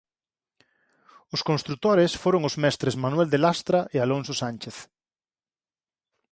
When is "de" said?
3.31-3.39